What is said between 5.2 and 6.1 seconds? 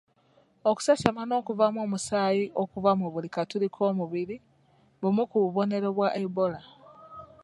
ku bubonero bwa